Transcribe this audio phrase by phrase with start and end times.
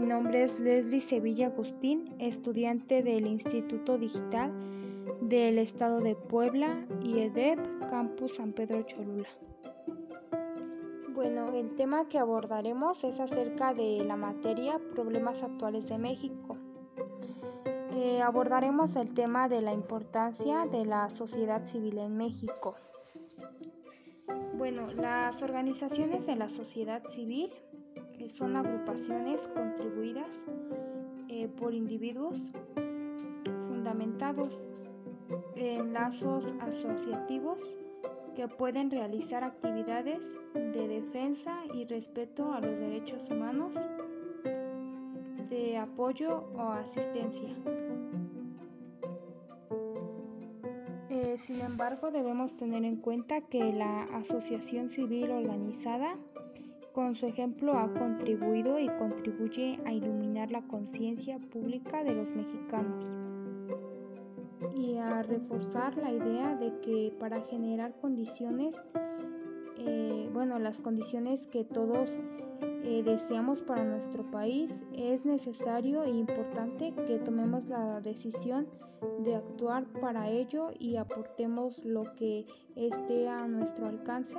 [0.00, 4.52] mi nombre es Leslie Sevilla Agustín, estudiante del Instituto Digital
[5.22, 7.58] del Estado de Puebla y EDEP,
[7.88, 9.28] Campus San Pedro Cholula.
[11.14, 16.58] Bueno, el tema que abordaremos es acerca de la materia Problemas actuales de México.
[17.94, 22.74] Eh, abordaremos el tema de la importancia de la sociedad civil en México.
[24.58, 27.50] Bueno, las organizaciones de la sociedad civil
[28.28, 30.42] son agrupaciones contribuidas
[31.28, 32.42] eh, por individuos
[33.68, 34.60] fundamentados
[35.56, 37.74] en lazos asociativos
[38.34, 40.20] que pueden realizar actividades
[40.52, 43.74] de defensa y respeto a los derechos humanos,
[45.48, 47.48] de apoyo o asistencia.
[51.08, 56.16] Eh, sin embargo, debemos tener en cuenta que la asociación civil organizada,
[56.96, 63.06] con su ejemplo, ha contribuido y contribuye a iluminar la conciencia pública de los mexicanos
[64.74, 68.74] y a reforzar la idea de que para generar condiciones,
[69.76, 72.10] eh, bueno, las condiciones que todos
[72.62, 78.68] eh, deseamos para nuestro país, es necesario e importante que tomemos la decisión
[79.22, 84.38] de actuar para ello y aportemos lo que esté a nuestro alcance.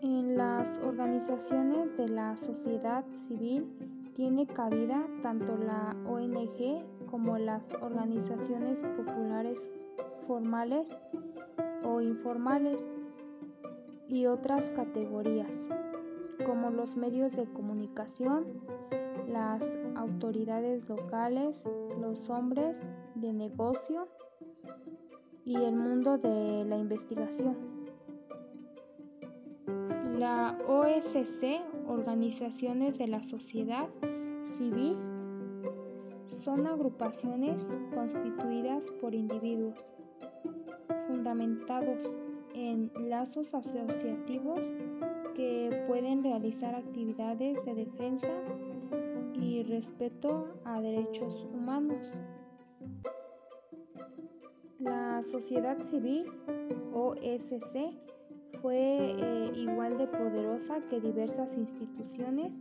[0.00, 3.66] En las organizaciones de la sociedad civil
[4.14, 9.58] tiene cabida tanto la ONG como las organizaciones populares
[10.28, 10.86] formales
[11.84, 12.78] o informales
[14.08, 15.50] y otras categorías,
[16.46, 18.44] como los medios de comunicación,
[19.28, 19.64] las
[19.96, 21.64] autoridades locales,
[22.00, 22.80] los hombres
[23.16, 24.06] de negocio
[25.44, 27.77] y el mundo de la investigación.
[30.18, 33.88] La OSC, Organizaciones de la Sociedad
[34.56, 34.96] Civil,
[36.42, 37.56] son agrupaciones
[37.94, 39.76] constituidas por individuos
[41.06, 42.00] fundamentados
[42.52, 44.60] en lazos asociativos
[45.36, 48.42] que pueden realizar actividades de defensa
[49.34, 52.02] y respeto a derechos humanos.
[54.80, 56.24] La sociedad civil
[56.92, 58.17] OSC
[58.62, 62.52] fue eh, igual de poderosa que diversas instituciones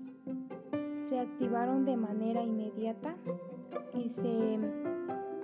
[1.09, 3.15] se activaron de manera inmediata
[3.93, 4.59] y se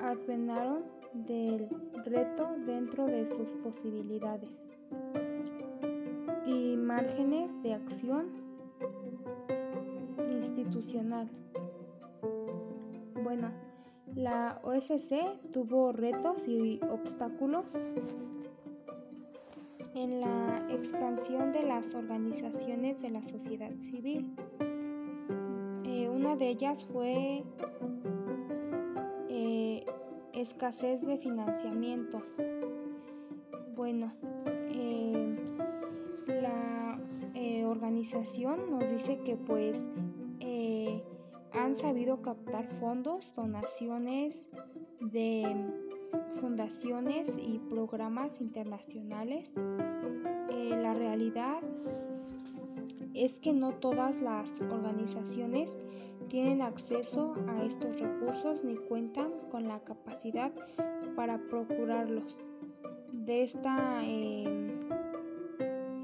[0.02, 1.70] advenaron del
[2.06, 4.50] reto dentro de sus posibilidades
[6.46, 8.28] y márgenes de acción
[10.32, 11.30] institucional.
[13.24, 13.52] Bueno,
[14.16, 17.66] la OSC tuvo retos y obstáculos
[19.96, 24.36] en la expansión de las organizaciones de la sociedad civil.
[25.86, 27.44] Eh, una de ellas fue
[30.44, 32.22] escasez de financiamiento.
[33.76, 34.14] Bueno,
[34.46, 35.36] eh,
[36.28, 37.00] la
[37.34, 39.82] eh, organización nos dice que pues
[40.42, 41.02] eh,
[41.54, 44.48] han sabido captar fondos, donaciones
[45.00, 45.44] de
[46.40, 49.52] fundaciones y programas internacionales.
[49.56, 51.62] la realidad
[53.14, 55.70] es que no todas las organizaciones
[56.28, 60.52] tienen acceso a estos recursos ni cuentan con la capacidad
[61.16, 62.36] para procurarlos
[63.12, 64.80] de esta em,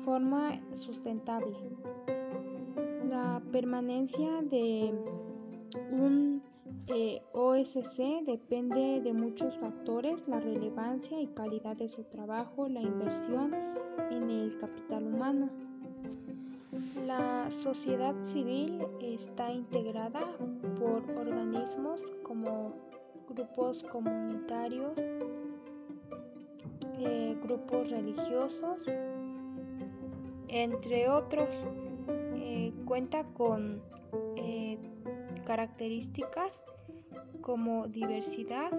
[0.06, 1.58] forma sustentable.
[3.10, 4.94] La permanencia de
[5.92, 6.44] un
[7.34, 13.54] OSC depende de muchos factores, la relevancia y calidad de su trabajo, la inversión
[14.10, 15.50] en el capital humano.
[17.06, 20.22] La sociedad civil está integrada
[20.80, 22.74] por organismos como
[23.30, 24.98] grupos comunitarios,
[26.98, 28.88] eh, grupos religiosos,
[30.48, 31.68] entre otros.
[32.34, 33.84] Eh, cuenta con
[34.36, 34.80] eh,
[35.46, 36.60] características
[37.42, 38.72] como diversidad,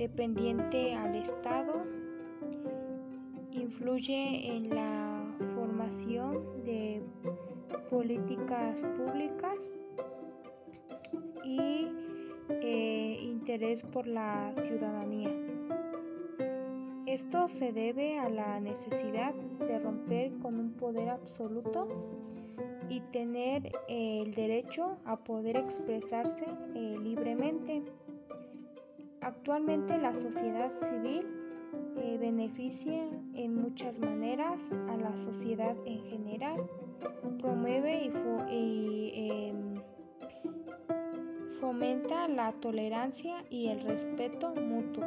[0.00, 1.74] dependiente al Estado,
[3.50, 5.22] influye en la
[5.54, 7.02] formación de
[7.90, 9.58] políticas públicas
[11.44, 11.86] y
[12.48, 15.30] eh, interés por la ciudadanía.
[17.04, 21.88] Esto se debe a la necesidad de romper con un poder absoluto
[22.90, 26.44] y tener el derecho a poder expresarse
[26.74, 27.84] eh, libremente.
[29.20, 31.24] Actualmente la sociedad civil
[31.96, 36.68] eh, beneficia en muchas maneras a la sociedad en general,
[37.38, 38.10] promueve
[38.50, 39.80] y, em,
[41.60, 45.04] fomenta la tolerancia y el respeto mutuo.